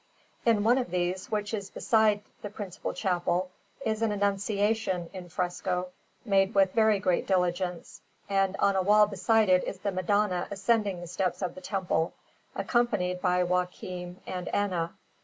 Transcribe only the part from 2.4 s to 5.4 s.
the principal chapel, is an Annunciation in